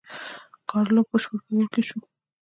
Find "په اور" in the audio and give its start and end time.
1.45-1.65